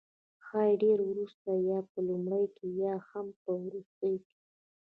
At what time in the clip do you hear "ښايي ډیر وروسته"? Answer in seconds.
0.45-1.51